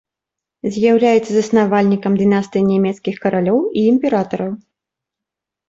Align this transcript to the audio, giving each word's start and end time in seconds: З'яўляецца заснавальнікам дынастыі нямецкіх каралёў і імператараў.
З'яўляецца 0.77 1.27
заснавальнікам 1.33 2.17
дынастыі 2.23 2.63
нямецкіх 2.73 3.15
каралёў 3.29 3.63
і 3.69 3.81
імператараў. 3.93 4.51